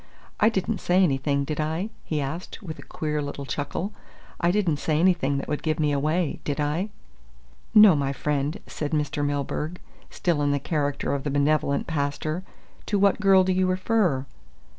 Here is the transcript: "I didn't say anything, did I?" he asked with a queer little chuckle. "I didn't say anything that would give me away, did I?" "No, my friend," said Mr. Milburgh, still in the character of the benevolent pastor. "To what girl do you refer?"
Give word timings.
"I 0.39 0.49
didn't 0.49 0.79
say 0.79 1.03
anything, 1.03 1.43
did 1.43 1.59
I?" 1.61 1.91
he 2.03 2.19
asked 2.21 2.63
with 2.63 2.79
a 2.79 2.81
queer 2.81 3.21
little 3.21 3.45
chuckle. 3.45 3.93
"I 4.39 4.49
didn't 4.49 4.77
say 4.77 4.99
anything 4.99 5.37
that 5.37 5.47
would 5.47 5.61
give 5.61 5.79
me 5.79 5.91
away, 5.91 6.39
did 6.43 6.59
I?" 6.59 6.89
"No, 7.75 7.95
my 7.95 8.11
friend," 8.11 8.59
said 8.65 8.93
Mr. 8.93 9.23
Milburgh, 9.23 9.79
still 10.09 10.41
in 10.41 10.53
the 10.53 10.59
character 10.59 11.13
of 11.13 11.23
the 11.23 11.29
benevolent 11.29 11.85
pastor. 11.85 12.41
"To 12.87 12.97
what 12.97 13.21
girl 13.21 13.43
do 13.43 13.53
you 13.53 13.67
refer?" 13.67 14.25